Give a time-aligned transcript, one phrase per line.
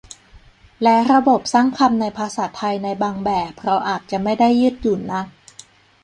[0.83, 5.25] และระบบสร้างคำในภาษาไทยในบางแบบเราอาจจะไม่ได้ยืดหยุ่นนัก